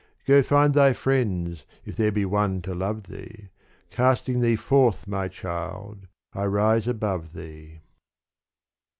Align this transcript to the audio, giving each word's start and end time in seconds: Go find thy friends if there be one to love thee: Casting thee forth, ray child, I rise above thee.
Go 0.25 0.41
find 0.41 0.73
thy 0.73 0.93
friends 0.93 1.63
if 1.85 1.95
there 1.95 2.11
be 2.11 2.25
one 2.25 2.63
to 2.63 2.73
love 2.73 3.03
thee: 3.03 3.49
Casting 3.91 4.39
thee 4.39 4.55
forth, 4.55 5.05
ray 5.07 5.29
child, 5.29 6.07
I 6.33 6.45
rise 6.47 6.87
above 6.87 7.33
thee. 7.33 7.81